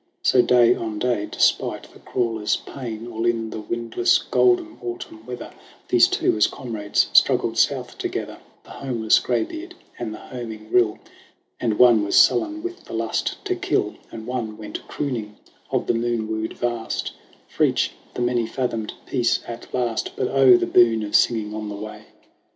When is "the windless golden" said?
3.51-4.79